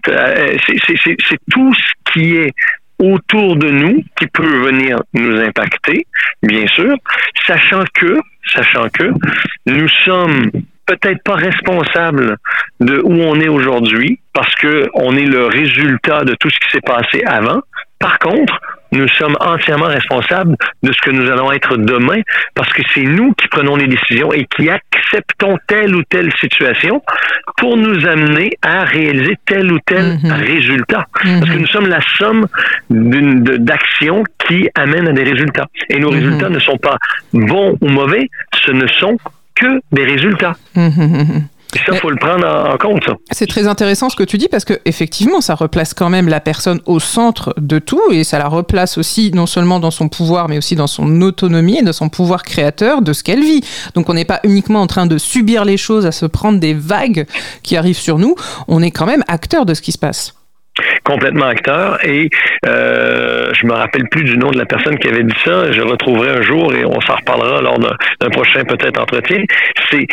c'est 0.68 1.40
tout 1.52 1.74
ce 1.74 2.12
qui 2.12 2.36
est 2.38 2.54
autour 2.98 3.58
de 3.58 3.70
nous 3.70 4.04
qui 4.18 4.28
peut 4.28 4.58
venir 4.66 5.02
nous 5.14 5.38
impacter, 5.40 6.08
bien 6.42 6.66
sûr, 6.68 6.96
sachant 7.46 7.84
que, 7.94 8.18
sachant 8.54 8.88
que 8.90 9.12
nous 9.68 9.88
sommes 10.06 10.50
peut-être 10.86 11.24
pas 11.24 11.36
responsable 11.36 12.38
de 12.80 13.02
où 13.04 13.14
on 13.14 13.40
est 13.40 13.48
aujourd'hui 13.48 14.20
parce 14.34 14.54
que 14.56 14.90
on 14.94 15.16
est 15.16 15.26
le 15.26 15.46
résultat 15.46 16.24
de 16.24 16.36
tout 16.36 16.50
ce 16.50 16.60
qui 16.60 16.72
s'est 16.72 16.82
passé 16.82 17.24
avant. 17.26 17.62
Par 18.00 18.20
contre, 18.20 18.60
nous 18.92 19.08
sommes 19.10 19.36
entièrement 19.40 19.88
responsables 19.88 20.56
de 20.84 20.92
ce 20.92 21.02
que 21.02 21.12
nous 21.12 21.30
allons 21.30 21.52
être 21.52 21.76
demain 21.78 22.22
parce 22.54 22.72
que 22.72 22.82
c'est 22.94 23.04
nous 23.04 23.34
qui 23.34 23.48
prenons 23.48 23.76
les 23.76 23.88
décisions 23.88 24.32
et 24.32 24.46
qui 24.46 24.70
acceptons 24.70 25.58
telle 25.68 25.96
ou 25.96 26.04
telle 26.04 26.32
situation 26.40 27.02
pour 27.58 27.78
nous 27.78 28.08
amener 28.08 28.52
à 28.62 28.84
réaliser 28.84 29.38
tel 29.46 29.72
ou 29.72 29.80
tel 29.86 30.18
mhm. 30.24 30.32
résultat. 30.32 31.06
Parce 31.14 31.50
que 31.50 31.56
mhm. 31.56 31.62
nous 31.62 31.68
sommes 31.68 31.88
la 31.88 32.02
somme 32.18 32.48
d'actions 32.90 34.24
qui 34.48 34.70
amènent 34.76 35.10
à 35.10 35.14
des 35.14 35.24
résultats. 35.24 35.68
Et 35.90 36.00
nos 36.00 36.12
mhm. 36.12 36.18
résultats 36.18 36.50
ne 36.50 36.60
sont 36.60 36.78
pas 36.78 36.98
bons 37.34 37.78
ou 37.82 37.90
mauvais, 37.90 38.30
ce 38.66 38.72
ne 38.72 38.88
sont 38.88 39.18
que 39.56 39.82
des 39.92 40.06
résultats. 40.06 40.54
Et 41.76 41.80
ça, 41.86 41.94
faut 41.98 42.10
le 42.10 42.16
prendre 42.16 42.48
en 42.48 42.78
compte. 42.78 43.10
C'est 43.32 43.48
très 43.48 43.68
intéressant 43.68 44.10
ce 44.10 44.16
que 44.16 44.24
tu 44.24 44.38
dis 44.38 44.48
parce 44.48 44.64
que 44.64 44.80
effectivement, 44.86 45.42
ça 45.42 45.56
replace 45.56 45.94
quand 45.94 46.10
même 46.10 46.30
la 46.30 46.40
personne 46.40 46.80
au 46.86 47.00
centre 47.00 47.54
de 47.58 47.80
tout 47.80 48.02
et 48.12 48.24
ça 48.24 48.40
la 48.40 48.48
replace 48.48 48.98
aussi 48.98 49.32
non 49.34 49.46
seulement 49.46 49.82
dans 49.82 49.92
son 49.92 50.08
pouvoir, 50.08 50.48
mais 50.48 50.58
aussi 50.58 50.76
dans 50.76 50.88
son 50.88 51.22
autonomie 51.22 51.80
et 51.80 51.82
dans 51.82 51.92
son 51.92 52.08
pouvoir 52.08 52.44
créateur 52.44 53.02
de 53.02 53.12
ce 53.12 53.24
qu'elle 53.24 53.42
vit. 53.42 53.62
Donc, 53.94 54.10
on 54.10 54.14
n'est 54.14 54.26
pas 54.26 54.40
uniquement 54.44 54.82
en 54.82 54.88
train 54.88 55.06
de 55.06 55.18
subir 55.18 55.66
les 55.66 55.78
choses, 55.78 56.06
à 56.06 56.14
se 56.14 56.26
prendre 56.26 56.60
des 56.60 56.74
vagues 56.74 57.26
qui 57.62 57.76
arrivent 57.76 57.98
sur 57.98 58.20
nous. 58.20 58.36
On 58.70 58.82
est 58.82 58.92
quand 58.92 59.06
même 59.06 59.24
acteur 59.28 59.66
de 59.66 59.74
ce 59.74 59.82
qui 59.82 59.92
se 59.92 59.98
passe 59.98 60.34
complètement 61.04 61.46
acteur 61.46 62.04
et 62.06 62.30
euh, 62.66 63.52
je 63.54 63.66
me 63.66 63.74
rappelle 63.74 64.08
plus 64.10 64.24
du 64.24 64.38
nom 64.38 64.52
de 64.52 64.58
la 64.58 64.66
personne 64.66 64.98
qui 64.98 65.08
avait 65.08 65.24
dit 65.24 65.36
ça. 65.44 65.72
Je 65.72 65.82
retrouverai 65.82 66.30
un 66.30 66.42
jour 66.42 66.74
et 66.74 66.86
on 66.86 67.00
s'en 67.02 67.16
reparlera 67.16 67.62
lors 67.62 67.80
d'un 67.80 68.30
prochain 68.30 68.64
peut-être 68.64 69.00
entretien. 69.00 69.44
C'est 69.90 70.08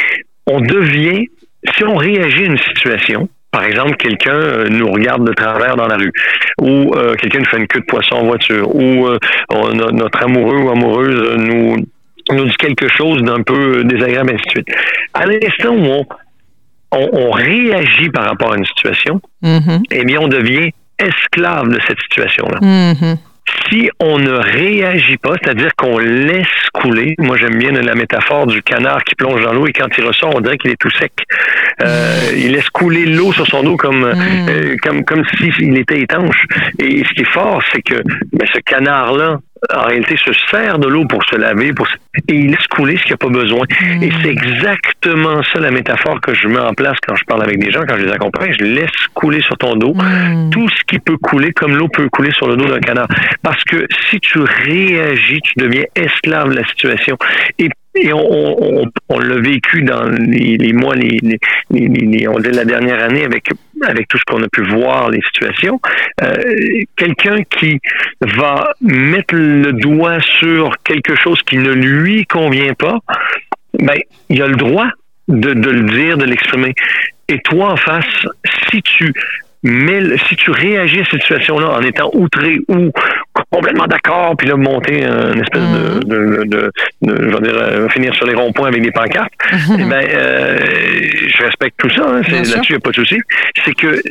on 0.46 0.60
devient 0.60 1.28
si 1.76 1.84
on 1.84 1.96
réagit 1.96 2.42
à 2.42 2.46
une 2.46 2.58
situation. 2.58 3.28
Par 3.52 3.64
exemple, 3.64 3.96
quelqu'un 3.96 4.34
euh, 4.34 4.68
nous 4.70 4.90
regarde 4.90 5.26
de 5.26 5.32
travers 5.34 5.76
dans 5.76 5.86
la 5.86 5.96
rue, 5.96 6.12
ou 6.58 6.94
euh, 6.94 7.14
quelqu'un 7.16 7.40
nous 7.40 7.44
fait 7.44 7.58
une 7.58 7.66
queue 7.66 7.80
de 7.80 7.84
poisson 7.84 8.14
en 8.16 8.24
voiture, 8.24 8.74
ou 8.74 9.06
euh, 9.06 9.18
notre 9.92 10.22
amoureux 10.24 10.56
ou 10.56 10.70
amoureuse 10.70 11.36
nous 11.36 11.76
nous 12.30 12.44
dit 12.44 12.56
quelque 12.56 12.88
chose 12.88 13.20
d'un 13.22 13.42
peu 13.42 13.84
désagréable, 13.84 14.32
ainsi 14.34 14.44
de 14.44 14.50
suite. 14.50 14.68
À 15.12 15.26
l'instant 15.26 15.74
où 15.74 15.84
on 15.84 16.06
on, 16.92 17.30
réagit 17.30 18.10
par 18.10 18.24
rapport 18.24 18.52
à 18.52 18.56
une 18.56 18.66
situation, 18.66 19.20
mm-hmm. 19.42 19.82
eh 19.90 20.04
bien, 20.04 20.20
on 20.20 20.28
devient 20.28 20.70
esclave 20.98 21.68
de 21.68 21.80
cette 21.86 22.00
situation-là. 22.00 22.58
Mm-hmm. 22.60 23.16
Si 23.68 23.90
on 24.00 24.18
ne 24.18 24.32
réagit 24.32 25.16
pas, 25.16 25.34
c'est-à-dire 25.42 25.74
qu'on 25.76 25.98
laisse 25.98 26.46
couler, 26.72 27.14
moi 27.18 27.36
j'aime 27.36 27.58
bien 27.58 27.72
la 27.72 27.94
métaphore 27.94 28.46
du 28.46 28.62
canard 28.62 29.02
qui 29.04 29.14
plonge 29.14 29.42
dans 29.42 29.52
l'eau 29.52 29.66
et 29.66 29.72
quand 29.72 29.88
il 29.98 30.04
ressort, 30.04 30.34
on 30.34 30.40
dirait 30.40 30.58
qu'il 30.58 30.70
est 30.70 30.80
tout 30.80 30.90
sec. 30.90 31.12
Euh, 31.82 32.32
il 32.36 32.52
laisse 32.52 32.68
couler 32.70 33.04
l'eau 33.04 33.32
sur 33.32 33.46
son 33.46 33.62
dos 33.62 33.76
comme 33.76 34.00
mm. 34.00 34.48
euh, 34.48 34.76
comme 34.82 35.04
comme 35.04 35.24
s'il 35.36 35.76
était 35.76 36.00
étanche. 36.00 36.44
Et 36.78 37.02
ce 37.04 37.14
qui 37.14 37.22
est 37.22 37.32
fort, 37.32 37.62
c'est 37.72 37.82
que 37.82 38.02
ben, 38.32 38.46
ce 38.52 38.60
canard-là, 38.60 39.40
en 39.74 39.82
réalité, 39.82 40.16
se 40.16 40.32
sert 40.50 40.78
de 40.78 40.88
l'eau 40.88 41.04
pour 41.06 41.22
se 41.24 41.36
laver, 41.36 41.72
pour 41.72 41.86
et 42.28 42.34
il 42.34 42.50
laisse 42.50 42.66
couler 42.68 42.96
ce 42.96 43.02
qu'il 43.02 43.10
n'y 43.10 43.14
a 43.14 43.16
pas 43.16 43.28
besoin. 43.28 43.64
Et 44.02 44.10
c'est 44.22 44.28
exactement 44.28 45.42
ça 45.44 45.60
la 45.60 45.70
métaphore 45.70 46.20
que 46.20 46.34
je 46.34 46.46
mets 46.46 46.60
en 46.60 46.74
place 46.74 46.96
quand 47.06 47.14
je 47.14 47.24
parle 47.24 47.42
avec 47.42 47.58
des 47.58 47.70
gens, 47.70 47.80
quand 47.88 47.96
je 47.96 48.04
les 48.04 48.12
accompagne. 48.12 48.52
Je 48.58 48.64
laisse 48.64 48.90
couler 49.14 49.40
sur 49.40 49.56
ton 49.56 49.76
dos 49.76 49.94
tout 50.50 50.68
ce 50.68 50.82
qui 50.86 50.98
peut 50.98 51.16
couler, 51.16 51.52
comme 51.52 51.76
l'eau 51.76 51.88
peut 51.88 52.08
couler 52.10 52.32
sur 52.32 52.48
le 52.48 52.56
dos 52.56 52.66
d'un 52.66 52.80
canard. 52.80 53.08
Parce 53.42 53.62
que 53.64 53.86
si 54.10 54.20
tu 54.20 54.40
réagis, 54.40 55.40
tu 55.42 55.54
deviens 55.56 55.84
esclave 55.94 56.50
de 56.50 56.56
la 56.56 56.66
situation. 56.66 57.16
Et 57.58 57.70
et 57.94 58.10
on, 58.12 58.80
on, 58.80 58.84
on 59.10 59.18
l'a 59.18 59.36
vécu 59.36 59.82
dans 59.82 60.04
les, 60.04 60.56
les 60.56 60.72
mois, 60.72 60.94
les, 60.94 61.18
les, 61.20 61.38
les, 61.70 62.26
on 62.26 62.38
dit 62.38 62.50
la 62.50 62.64
dernière 62.64 63.02
année 63.04 63.22
avec 63.22 63.50
avec 63.86 64.08
tout 64.08 64.18
ce 64.18 64.24
qu'on 64.24 64.42
a 64.42 64.48
pu 64.48 64.62
voir, 64.62 65.10
les 65.10 65.20
situations, 65.32 65.80
euh, 66.22 66.36
quelqu'un 66.96 67.42
qui 67.44 67.80
va 68.20 68.72
mettre 68.80 69.34
le 69.34 69.72
doigt 69.72 70.20
sur 70.20 70.74
quelque 70.84 71.14
chose 71.16 71.40
qui 71.42 71.58
ne 71.58 71.72
lui 71.72 72.26
convient 72.26 72.74
pas, 72.74 72.98
ben, 73.78 73.96
il 74.28 74.42
a 74.42 74.46
le 74.46 74.56
droit 74.56 74.88
de, 75.28 75.50
le 75.50 75.82
dire, 75.82 76.18
de 76.18 76.24
l'exprimer. 76.24 76.74
Et 77.28 77.38
toi, 77.40 77.72
en 77.72 77.76
face, 77.76 78.26
si 78.70 78.82
tu 78.82 79.12
mais 79.64 80.02
si 80.28 80.34
tu 80.34 80.50
réagis 80.50 81.00
à 81.00 81.04
cette 81.04 81.22
situation-là 81.22 81.70
en 81.70 81.82
étant 81.82 82.10
outré 82.14 82.58
ou 82.66 82.90
complètement 83.50 83.86
d'accord, 83.86 84.34
puis 84.36 84.48
là, 84.48 84.56
monter 84.56 85.04
une 85.04 85.40
espèce 85.40 85.62
de, 85.62 85.94
mhm. 85.94 86.00
de, 86.04 86.44
de, 86.44 86.72
de, 87.02 87.30
je 87.30 87.34
veux 87.34 87.40
dire, 87.40 87.56
euh, 87.56 87.88
finir 87.88 88.14
sur 88.14 88.26
les 88.26 88.34
ronds-points 88.34 88.68
avec 88.68 88.82
des 88.82 88.90
pancartes, 88.90 89.32
mhm. 89.52 89.76
eh 89.80 89.84
ben, 89.84 90.06
euh, 90.08 90.58
je 91.28 91.42
respecte 91.42 91.76
tout 91.78 91.90
ça, 91.90 92.04
hein, 92.06 92.22
là-dessus, 92.30 92.60
il 92.68 92.72
n'y 92.72 92.76
a 92.76 92.80
pas 92.80 92.90
de 92.90 92.96
souci. 92.96 93.16
C'est 93.64 93.74
que 93.74 94.02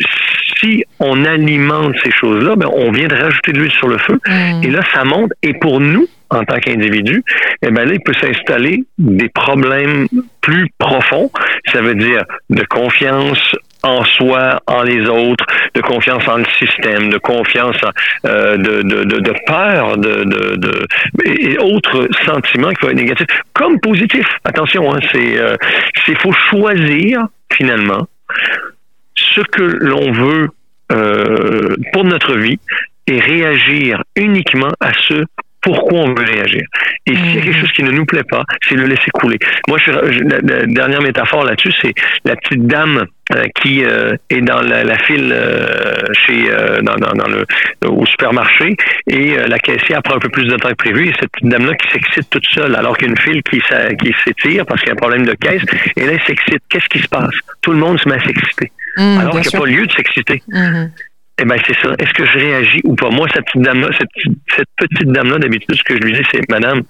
si 0.60 0.84
on 1.00 1.26
alimente 1.26 1.96
ces 2.04 2.12
choses-là, 2.12 2.56
ben, 2.56 2.68
on 2.74 2.92
vient 2.92 3.08
de 3.08 3.16
rajouter 3.16 3.52
de 3.52 3.60
l'huile 3.60 3.72
sur 3.72 3.88
le 3.88 3.98
feu, 4.00 4.20
mhm. 4.28 4.64
et 4.64 4.72
là, 4.72 4.82
ça 4.94 5.04
monte, 5.04 5.32
et 5.44 5.54
pour 5.54 5.80
nous, 5.80 6.08
en 6.32 6.44
tant 6.44 6.60
qu'individu, 6.60 7.24
eh 7.62 7.70
ben 7.72 7.88
là, 7.88 7.94
il 7.94 8.02
peut 8.02 8.14
s'installer 8.14 8.84
des 8.98 9.30
problèmes 9.30 10.08
plus 10.42 10.70
profonds. 10.80 11.30
Ça 11.72 11.82
veut 11.82 11.96
dire 11.96 12.24
de 12.50 12.64
confiance 12.64 13.56
en 13.84 14.04
soi, 14.04 14.60
en 14.68 14.84
les 14.84 15.08
autres, 15.08 15.46
de 15.74 15.82
confiance 15.82 16.28
en 16.28 16.38
le 16.38 16.46
système, 16.60 17.10
de 17.10 17.18
confiance 17.18 17.78
euh, 18.26 18.56
de, 18.58 18.82
de, 18.84 19.04
de, 19.04 19.20
de, 19.20 19.34
peur, 19.46 19.98
de, 19.98 20.24
de, 20.24 20.56
de, 20.56 20.88
et 21.26 21.58
autres 21.58 22.08
sentiments 22.26 22.70
qui 22.70 22.76
peuvent 22.76 22.92
être 22.92 22.96
négatifs, 22.96 23.28
comme 23.54 23.80
positifs. 23.80 24.28
Attention, 24.46 24.94
hein, 24.94 25.00
c'est 25.12 25.40
euh, 25.40 25.56
c'est 26.06 26.20
faut 26.22 26.32
choisir 26.32 27.26
finalement 27.52 28.08
ce 29.16 29.42
que 29.42 29.64
l'on 29.64 30.12
veut 30.12 30.50
euh, 30.92 31.76
pour 31.94 32.04
notre 32.04 32.38
vie 32.38 32.60
et 33.08 33.20
réagir 33.20 34.04
uniquement 34.16 34.72
à 34.80 34.92
ce 35.08 35.26
pourquoi 35.62 36.00
on 36.00 36.14
veut 36.14 36.26
réagir. 36.26 36.64
Et 37.06 37.16
s'il 37.16 37.36
y 37.36 37.38
a 37.38 37.42
quelque 37.42 37.56
mhm. 37.56 37.62
chose 37.62 37.72
qui 37.72 37.84
ne 37.84 37.92
nous 37.92 38.06
plaît 38.06 38.24
pas, 38.24 38.44
c'est 38.68 38.76
le 38.76 38.86
laisser 38.86 39.12
couler. 39.14 39.38
Moi, 39.68 39.78
je, 39.84 39.92
la, 39.92 40.66
dernière 40.66 41.02
métaphore 41.02 41.44
là-dessus, 41.44 41.72
c'est 41.82 41.94
la 42.26 42.36
petite 42.36 42.66
dame 42.66 43.06
euh, 43.36 43.46
qui 43.62 43.84
euh, 43.84 44.16
est 44.30 44.42
dans 44.42 44.62
la, 44.62 44.98
file 45.00 45.32
euh, 45.34 46.04
chez 46.14 46.50
dans, 46.82 46.96
dans, 46.96 47.28
le 47.28 47.46
au 47.88 48.06
supermarché 48.06 48.76
et 49.08 49.36
la 49.48 49.58
caissière 49.60 50.02
prend 50.04 50.16
un 50.16 50.20
peu 50.20 50.30
plus 50.30 50.46
de 50.46 50.56
temps 50.56 50.70
que 50.70 50.76
prévu 50.76 51.10
et 51.10 51.14
cette 51.20 51.32
petite 51.32 51.50
dame-là 51.50 51.76
qui 51.76 51.90
s'excite 51.92 52.30
toute 52.30 52.46
seule 52.48 52.76
alors 52.76 52.98
qu'une 52.98 53.18
file 53.18 53.42
qui, 53.44 53.60
qui 53.60 54.16
s'étire 54.26 54.66
parce 54.66 54.82
qu'il 54.82 54.90
y 54.90 54.92
a 54.92 54.94
un 54.94 54.96
problème 54.96 55.26
de 55.26 55.34
caisse 55.34 55.64
et 55.96 56.06
là 56.06 56.14
elle 56.14 56.22
s'excite. 56.24 56.62
Qu'est-ce 56.70 56.88
qui 56.90 57.00
se 57.00 57.08
passe? 57.08 57.34
Tout 57.62 57.72
le 57.72 57.78
monde 57.78 58.00
se 58.00 58.10
met 58.10 58.16
à 58.16 58.20
s'exciter. 58.20 58.72
Mhm, 58.98 59.20
alors 59.20 59.40
qu'il 59.40 59.50
n'y 59.50 59.56
a 59.56 59.60
pas 59.60 59.66
lieu 59.66 59.86
de 59.86 59.92
s'exciter. 59.92 60.44
Mhm. 60.48 60.92
Eh 61.42 61.46
ben 61.46 61.58
c'est 61.66 61.76
ça. 61.82 61.94
Est-ce 61.98 62.14
que 62.14 62.24
je 62.24 62.38
réagis 62.38 62.82
ou 62.84 62.96
pas? 62.96 63.10
Moi, 63.10 63.28
cette 63.34 63.46
petite 63.46 63.62
dame-là, 63.64 63.88
cette, 63.98 64.68
petite 64.78 65.08
dame-là, 65.08 65.40
d'habitude, 65.40 65.76
ce 65.76 65.84
que 65.84 65.96
je 65.96 66.00
lui 66.02 66.14
dis, 66.14 66.22
c'est 66.32 66.48
Madame, 66.50 66.84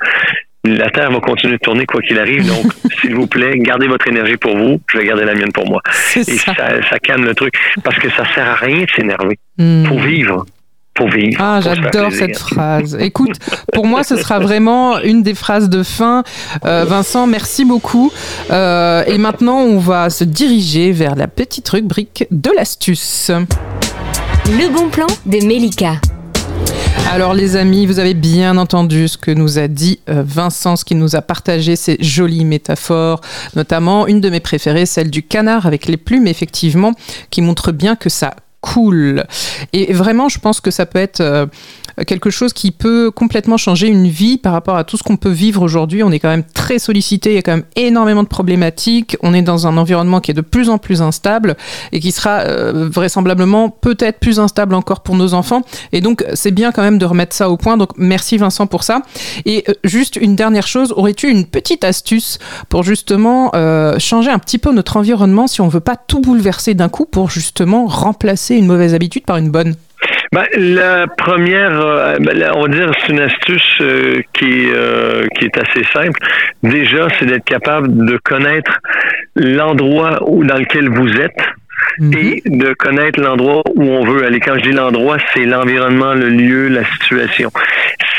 la 0.65 0.89
Terre 0.89 1.09
va 1.09 1.19
continuer 1.21 1.53
de 1.53 1.59
tourner 1.59 1.85
quoi 1.85 2.01
qu'il 2.01 2.19
arrive. 2.19 2.45
Donc, 2.45 2.65
s'il 3.01 3.15
vous 3.15 3.27
plaît, 3.27 3.57
gardez 3.59 3.87
votre 3.87 4.07
énergie 4.09 4.37
pour 4.37 4.57
vous. 4.57 4.81
Je 4.91 4.97
vais 4.97 5.05
garder 5.05 5.23
la 5.23 5.35
mienne 5.35 5.53
pour 5.53 5.67
moi. 5.67 5.81
Et 6.15 6.23
ça. 6.23 6.53
Ça, 6.53 6.99
calme 6.99 7.23
le 7.23 7.33
truc. 7.33 7.53
Parce 7.83 7.97
que 7.97 8.09
ça 8.09 8.25
sert 8.35 8.47
à 8.47 8.55
rien 8.55 8.83
de 8.83 8.89
s'énerver. 8.93 9.39
Hmm. 9.57 9.85
Pour 9.85 9.99
vivre. 9.99 10.45
Pour 10.93 11.07
vivre. 11.07 11.41
Ah, 11.41 11.61
j'adore 11.61 12.11
cette 12.11 12.37
phrase. 12.37 12.97
Écoute, 12.99 13.39
pour 13.71 13.87
moi, 13.87 14.03
ce 14.03 14.17
sera 14.17 14.39
vraiment 14.39 14.99
une 14.99 15.23
des 15.23 15.33
phrases 15.33 15.69
de 15.69 15.83
fin. 15.83 16.23
Euh, 16.65 16.83
Vincent, 16.83 17.25
merci 17.25 17.63
beaucoup. 17.63 18.11
Euh, 18.49 19.05
et 19.07 19.17
maintenant, 19.17 19.59
on 19.59 19.79
va 19.79 20.09
se 20.09 20.25
diriger 20.25 20.91
vers 20.91 21.15
la 21.15 21.29
petite 21.29 21.69
rubrique 21.69 22.25
de 22.29 22.51
l'astuce. 22.53 23.31
Le 24.47 24.73
bon 24.73 24.89
plan 24.89 25.07
de 25.25 25.45
Melika. 25.45 25.95
Alors 27.11 27.33
les 27.33 27.55
amis, 27.55 27.85
vous 27.85 27.99
avez 27.99 28.13
bien 28.13 28.57
entendu 28.57 29.07
ce 29.07 29.17
que 29.17 29.31
nous 29.31 29.59
a 29.59 29.67
dit 29.67 29.99
euh, 30.09 30.23
Vincent, 30.25 30.75
ce 30.75 30.85
qu'il 30.85 30.97
nous 30.97 31.15
a 31.15 31.21
partagé 31.21 31.75
ces 31.75 31.97
jolies 31.99 32.45
métaphores, 32.45 33.21
notamment 33.55 34.07
une 34.07 34.21
de 34.21 34.29
mes 34.29 34.39
préférées, 34.39 34.85
celle 34.85 35.09
du 35.09 35.23
canard 35.23 35.65
avec 35.65 35.87
les 35.87 35.97
plumes, 35.97 36.27
effectivement, 36.27 36.93
qui 37.29 37.41
montre 37.41 37.71
bien 37.71 37.95
que 37.95 38.09
ça 38.09 38.35
coule. 38.61 39.25
Et 39.73 39.91
vraiment, 39.91 40.29
je 40.29 40.39
pense 40.39 40.61
que 40.61 40.71
ça 40.71 40.85
peut 40.85 40.99
être 40.99 41.21
euh, 41.21 41.45
quelque 42.05 42.29
chose 42.29 42.53
qui 42.53 42.71
peut 42.71 43.11
complètement 43.11 43.57
changer 43.57 43.87
une 43.87 44.07
vie 44.07 44.37
par 44.37 44.53
rapport 44.53 44.75
à 44.75 44.83
tout 44.83 44.97
ce 44.97 45.03
qu'on 45.03 45.17
peut 45.17 45.29
vivre 45.29 45.61
aujourd'hui. 45.61 46.03
On 46.03 46.11
est 46.11 46.19
quand 46.19 46.29
même 46.29 46.43
très 46.43 46.79
sollicité, 46.79 47.31
il 47.31 47.35
y 47.35 47.39
a 47.39 47.41
quand 47.41 47.55
même 47.55 47.65
énormément 47.75 48.23
de 48.23 48.27
problématiques. 48.27 49.17
On 49.21 49.33
est 49.33 49.41
dans 49.41 49.67
un 49.67 49.77
environnement 49.77 50.19
qui 50.19 50.31
est 50.31 50.35
de 50.35 50.41
plus 50.41 50.69
en 50.69 50.77
plus 50.77 51.01
instable 51.01 51.55
et 51.91 51.99
qui 51.99 52.11
sera 52.11 52.39
euh, 52.41 52.89
vraisemblablement 52.91 53.69
peut-être 53.69 54.19
plus 54.19 54.39
instable 54.39 54.75
encore 54.75 55.01
pour 55.01 55.15
nos 55.15 55.33
enfants. 55.33 55.61
Et 55.91 56.01
donc, 56.01 56.25
c'est 56.33 56.51
bien 56.51 56.71
quand 56.71 56.81
même 56.81 56.97
de 56.97 57.05
remettre 57.05 57.35
ça 57.35 57.49
au 57.49 57.57
point. 57.57 57.77
Donc, 57.77 57.91
merci 57.97 58.37
Vincent 58.37 58.67
pour 58.67 58.83
ça. 58.83 59.01
Et 59.45 59.63
euh, 59.69 59.73
juste 59.83 60.15
une 60.15 60.35
dernière 60.35 60.67
chose, 60.67 60.93
aurais-tu 60.95 61.29
une 61.29 61.45
petite 61.45 61.83
astuce 61.83 62.39
pour 62.69 62.83
justement 62.83 63.51
euh, 63.55 63.97
changer 63.99 64.29
un 64.29 64.39
petit 64.39 64.57
peu 64.57 64.71
notre 64.71 64.97
environnement 64.97 65.47
si 65.47 65.61
on 65.61 65.67
veut 65.67 65.79
pas 65.79 65.95
tout 65.95 66.21
bouleverser 66.21 66.73
d'un 66.73 66.89
coup 66.89 67.05
pour 67.05 67.29
justement 67.29 67.85
remplacer 67.85 68.55
une 68.55 68.65
mauvaise 68.65 68.93
habitude 68.93 69.25
par 69.25 69.37
une 69.37 69.49
bonne? 69.49 69.75
Ben, 70.33 70.45
la 70.55 71.07
première, 71.07 71.79
euh, 71.81 72.17
ben, 72.19 72.51
on 72.55 72.61
va 72.61 72.67
dire, 72.69 72.91
c'est 72.99 73.11
une 73.11 73.19
astuce 73.19 73.77
euh, 73.81 74.21
qui, 74.33 74.69
euh, 74.73 75.27
qui 75.35 75.45
est 75.45 75.57
assez 75.57 75.83
simple. 75.91 76.19
Déjà, 76.63 77.07
c'est 77.19 77.25
d'être 77.25 77.43
capable 77.43 78.05
de 78.05 78.17
connaître 78.23 78.79
l'endroit 79.35 80.19
où 80.25 80.45
dans 80.45 80.57
lequel 80.57 80.89
vous 80.89 81.09
êtes 81.19 81.37
Mhm. 81.99 82.13
et 82.13 82.41
de 82.45 82.73
connaître 82.73 83.19
l'endroit 83.19 83.63
où 83.75 83.83
on 83.83 84.05
veut 84.05 84.25
aller. 84.25 84.39
Quand 84.39 84.55
je 84.55 84.69
dis 84.69 84.71
l'endroit, 84.71 85.17
c'est 85.33 85.45
l'environnement, 85.45 86.13
le 86.13 86.29
lieu, 86.29 86.67
la 86.67 86.85
situation. 86.85 87.51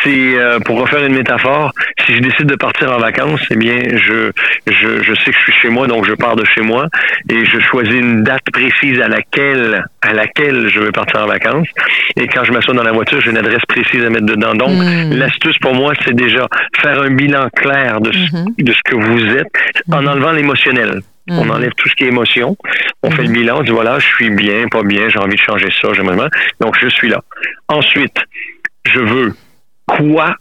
C'est 0.02 0.36
euh, 0.36 0.58
pour 0.60 0.80
refaire 0.80 1.04
une 1.04 1.14
métaphore, 1.14 1.72
si 2.04 2.14
je 2.14 2.20
décide 2.20 2.46
de 2.46 2.56
partir 2.56 2.92
en 2.92 2.98
vacances, 2.98 3.40
eh 3.50 3.56
bien, 3.56 3.78
je, 3.92 4.32
je, 4.66 5.02
je 5.02 5.14
sais 5.14 5.30
que 5.30 5.36
je 5.36 5.42
suis 5.42 5.52
chez 5.52 5.68
moi, 5.68 5.86
donc 5.86 6.06
je 6.06 6.14
pars 6.14 6.36
de 6.36 6.44
chez 6.44 6.60
moi 6.60 6.88
et 7.28 7.44
je 7.44 7.60
choisis 7.60 7.94
une 7.94 8.22
date 8.22 8.50
précise 8.52 9.00
à 9.00 9.08
laquelle 9.08 9.84
à 10.02 10.12
laquelle 10.12 10.68
je 10.68 10.80
veux 10.80 10.92
partir 10.92 11.22
en 11.22 11.26
vacances. 11.26 11.68
Et 12.16 12.26
quand 12.26 12.44
je 12.44 12.52
m'assois 12.52 12.74
dans 12.74 12.82
la 12.82 12.92
voiture, 12.92 13.20
j'ai 13.20 13.30
une 13.30 13.38
adresse 13.38 13.64
précise 13.68 14.04
à 14.04 14.10
mettre 14.10 14.26
dedans. 14.26 14.54
Donc, 14.54 14.70
mhm. 14.70 15.12
l'astuce 15.16 15.58
pour 15.58 15.74
moi, 15.74 15.92
c'est 16.04 16.14
déjà 16.14 16.48
faire 16.80 17.00
un 17.00 17.10
bilan 17.10 17.48
clair 17.54 18.00
de, 18.00 18.10
mhm. 18.10 18.54
de 18.58 18.72
ce 18.72 18.80
que 18.84 18.96
vous 18.96 19.36
êtes 19.36 19.52
en 19.92 20.04
enlevant 20.06 20.32
l'émotionnel. 20.32 21.02
On 21.28 21.44
mhm. 21.44 21.50
enlève 21.50 21.72
tout 21.76 21.88
ce 21.88 21.94
qui 21.94 22.04
est 22.04 22.08
émotion. 22.08 22.56
On 23.02 23.10
fait 23.10 23.22
le 23.22 23.28
mhm. 23.28 23.34
bilan, 23.34 23.58
on 23.58 23.62
dit 23.62 23.70
voilà, 23.70 23.98
je 23.98 24.06
suis 24.06 24.30
bien, 24.30 24.66
pas 24.68 24.82
bien, 24.82 25.08
j'ai 25.08 25.18
envie 25.18 25.36
de 25.36 25.40
changer 25.40 25.68
ça, 25.80 25.92
j'aimerais 25.92 26.28
Donc, 26.60 26.76
je 26.80 26.88
suis 26.88 27.08
là. 27.08 27.22
Ensuite, 27.68 28.16
je 28.84 29.00
veux 29.00 29.34
quoi? 29.86 30.34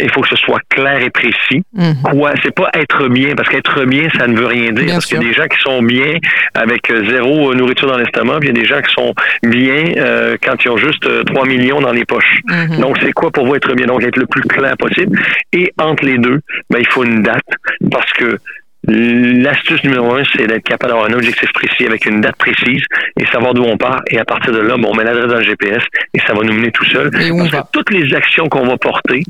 Il 0.00 0.10
faut 0.10 0.20
que 0.20 0.28
ce 0.28 0.36
soit 0.36 0.58
clair 0.68 1.00
et 1.00 1.10
précis. 1.10 1.62
Mhm. 1.72 2.02
Quoi, 2.02 2.32
c'est 2.42 2.52
pas 2.52 2.70
être 2.74 3.06
bien, 3.06 3.36
parce 3.36 3.48
qu'être 3.48 3.84
bien, 3.84 4.08
ça 4.18 4.26
ne 4.26 4.36
veut 4.36 4.46
rien 4.46 4.72
dire. 4.72 4.94
parce 4.94 5.06
qu'il 5.06 5.16
y 5.16 5.24
a 5.24 5.28
des 5.28 5.32
gens 5.32 5.46
qui 5.46 5.58
sont 5.60 5.80
bien 5.80 6.18
avec 6.54 6.90
euh, 6.90 7.08
zéro 7.08 7.52
euh, 7.52 7.54
nourriture 7.54 7.88
dans 7.88 7.96
l'estomac, 7.96 8.40
puis 8.40 8.48
il 8.48 8.56
y 8.56 8.58
a 8.58 8.62
des 8.62 8.68
gens 8.68 8.80
qui 8.82 8.92
sont 8.92 9.14
bien 9.44 9.92
euh, 9.96 10.36
quand 10.42 10.56
ils 10.64 10.70
ont 10.70 10.76
juste 10.76 11.06
3 11.26 11.46
millions 11.46 11.80
dans 11.80 11.92
les 11.92 12.04
poches. 12.04 12.40
Donc, 12.80 12.98
c'est 13.00 13.12
quoi 13.12 13.30
pour 13.30 13.46
vous 13.46 13.54
être 13.54 13.72
bien? 13.74 13.86
Donc, 13.86 14.02
être 14.02 14.16
le 14.16 14.26
plus 14.26 14.42
clair 14.42 14.76
possible. 14.76 15.20
Et 15.52 15.72
entre 15.78 16.04
les 16.04 16.18
deux, 16.18 16.40
ben, 16.68 16.80
il 16.80 16.88
faut 16.88 17.04
une 17.04 17.22
date, 17.22 17.46
parce 17.88 18.12
que 18.14 18.40
L'astuce 18.88 19.82
numéro 19.84 20.14
un, 20.14 20.22
c'est 20.36 20.46
d'être 20.46 20.62
capable 20.62 20.92
d'avoir 20.92 21.10
un 21.10 21.14
objectif 21.14 21.52
précis 21.52 21.86
avec 21.86 22.06
une 22.06 22.20
date 22.20 22.36
précise 22.36 22.82
et 23.18 23.26
savoir 23.26 23.52
d'où 23.54 23.64
on 23.64 23.76
part. 23.76 24.02
Et 24.10 24.18
à 24.18 24.24
partir 24.24 24.52
de 24.52 24.60
là, 24.60 24.76
bon, 24.76 24.90
on 24.92 24.94
met 24.94 25.04
l'adresse 25.04 25.26
dans 25.26 25.38
le 25.38 25.44
GPS 25.44 25.82
et 26.14 26.20
ça 26.26 26.34
va 26.34 26.42
nous 26.44 26.52
mener 26.52 26.70
tout 26.70 26.84
seul. 26.84 27.10
Parce 27.10 27.50
que 27.50 27.70
toutes 27.72 27.90
les 27.90 28.14
actions 28.14 28.48
qu'on 28.48 28.66
va 28.66 28.76
porter 28.76 29.22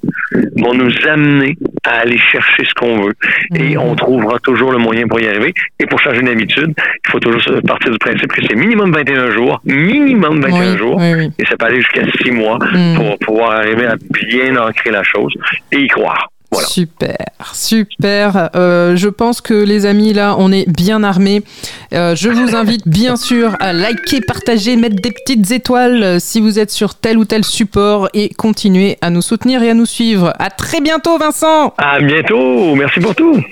vont 0.57 0.75
nous 0.75 0.93
amener 1.09 1.57
à 1.85 2.01
aller 2.01 2.19
chercher 2.19 2.65
ce 2.65 2.75
qu'on 2.75 3.03
veut. 3.03 3.15
Et 3.55 3.77
mhm. 3.77 3.83
on 3.83 3.95
trouvera 3.95 4.39
toujours 4.41 4.73
le 4.73 4.79
moyen 4.79 5.07
pour 5.07 5.21
y 5.21 5.27
arriver. 5.27 5.55
Et 5.79 5.87
pour 5.87 6.01
changer 6.01 6.21
une 6.21 6.29
habitude, 6.29 6.75
il 6.77 7.11
faut 7.11 7.21
toujours 7.21 7.41
partir 7.67 7.91
du 7.91 7.99
principe 7.99 8.33
que 8.33 8.43
c'est 8.47 8.57
minimum 8.57 8.93
21 8.93 9.31
jours, 9.31 9.61
minimum 9.65 10.41
21 10.41 10.77
jours, 10.77 11.01
et 11.03 11.47
ça 11.47 11.57
peut 11.57 11.67
aller 11.67 11.81
jusqu'à 11.81 12.03
6 12.23 12.31
mois 12.33 12.59
mhm. 12.73 12.97
pour 12.97 13.19
pouvoir 13.19 13.53
arriver 13.53 13.87
à 13.87 13.97
bien 14.27 14.57
ancrer 14.57 14.91
la 14.91 15.03
chose 15.03 15.33
et 15.73 15.79
y 15.79 15.89
croire. 15.89 16.29
Super, 16.53 17.17
super. 17.53 18.51
Euh, 18.55 18.97
je 18.97 19.09
pense 19.09 19.41
que 19.41 19.55
les 19.55 19.87
amis, 19.87 20.13
là, 20.13 20.37
on 20.39 20.53
est 20.53 20.69
bien 20.69 21.03
armés. 21.03 21.43
Euh, 21.93 22.15
je 22.15 22.29
vous 22.29 22.55
invite 22.57 22.87
bien 22.87 23.17
sûr 23.17 23.57
à 23.61 23.73
liker, 23.73 24.21
partager, 24.21 24.77
mettre 24.77 24.97
des 24.97 25.11
petites 25.11 25.51
étoiles 25.51 26.03
euh, 26.03 26.19
si 26.19 26.41
vous 26.41 26.59
êtes 26.59 26.71
sur 26.71 26.95
tel 26.95 27.19
ou 27.19 27.25
tel 27.25 27.45
support 27.45 28.09
et 28.15 28.31
continuer 28.31 28.97
à 29.01 29.11
nous 29.11 29.23
soutenir 29.23 29.63
et 29.63 29.71
à 29.71 29.75
nous 29.75 29.87
suivre. 29.87 30.33
À 30.39 30.51
très 30.51 30.81
bientôt, 30.81 31.19
Vincent. 31.19 31.75
À 31.79 32.01
bientôt. 32.01 32.75
Merci 32.75 33.01
pour 33.01 33.15
tout. 33.15 33.43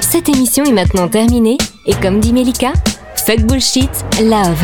Cette 0.00 0.28
émission 0.28 0.64
est 0.64 0.72
maintenant 0.72 1.08
terminée 1.08 1.58
et 1.86 1.94
comme 1.94 2.20
dit 2.20 2.32
Melika, 2.32 2.72
fuck 3.14 3.40
bullshit, 3.42 3.90
love. 4.20 4.60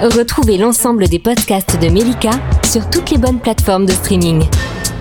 Retrouvez 0.00 0.58
l'ensemble 0.58 1.08
des 1.08 1.18
podcasts 1.18 1.80
de 1.80 1.88
Melika 1.88 2.30
sur 2.64 2.88
toutes 2.90 3.10
les 3.10 3.18
bonnes 3.18 3.38
plateformes 3.38 3.86
de 3.86 3.92
streaming. 3.92 4.44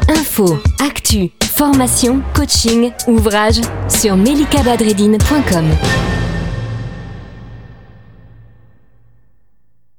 Info, 0.10 0.60
actu, 0.80 1.32
formation, 1.56 2.22
coaching, 2.34 2.92
ouvrage 3.08 3.62
sur 3.88 4.16
melikabadredine.com. 4.16 5.66